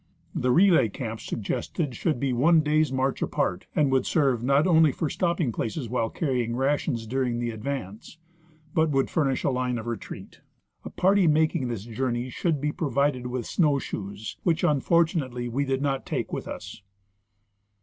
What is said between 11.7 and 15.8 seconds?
journey should be provided with snow shoes, which unfortunately we